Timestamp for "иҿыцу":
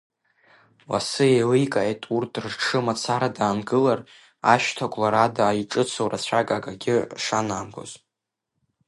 5.61-6.07